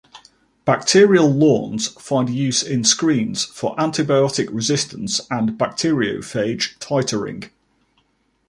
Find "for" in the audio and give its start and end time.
3.45-3.75